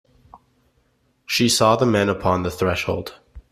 She 1.27 1.47
saw 1.47 1.75
the 1.75 1.85
men 1.85 2.09
upon 2.09 2.41
the 2.41 2.49
threshold. 2.49 3.19